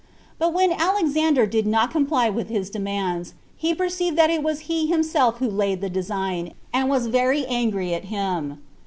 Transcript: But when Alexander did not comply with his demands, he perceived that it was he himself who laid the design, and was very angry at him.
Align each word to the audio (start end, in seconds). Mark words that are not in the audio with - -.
But 0.39 0.51
when 0.51 0.71
Alexander 0.71 1.45
did 1.45 1.67
not 1.67 1.91
comply 1.91 2.27
with 2.27 2.49
his 2.49 2.71
demands, 2.71 3.35
he 3.55 3.71
perceived 3.75 4.17
that 4.17 4.31
it 4.31 4.41
was 4.41 4.61
he 4.61 4.87
himself 4.87 5.37
who 5.37 5.47
laid 5.47 5.79
the 5.79 5.91
design, 5.91 6.55
and 6.73 6.89
was 6.89 7.05
very 7.05 7.45
angry 7.45 7.93
at 7.93 8.05
him. 8.05 8.63